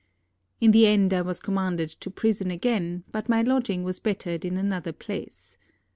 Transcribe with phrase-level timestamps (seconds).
[0.59, 4.57] In the end I was commanded to prison again, but my lodging was bettered in
[4.57, 5.59] another place.